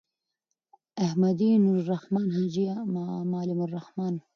احمدی.نوالرحمن.حاجی 1.05 2.67
معلم 3.33 3.59
الرحمن 3.61 4.13